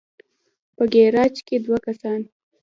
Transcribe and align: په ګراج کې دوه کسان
په 0.75 0.83
ګراج 0.93 1.35
کې 1.47 1.55
دوه 1.65 1.77
کسان 1.85 2.21